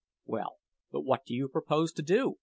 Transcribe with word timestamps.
"Well, 0.25 0.55
but 0.91 1.01
what 1.01 1.25
do 1.27 1.35
you 1.35 1.47
propose 1.47 1.93
to 1.93 2.01
do?" 2.01 2.39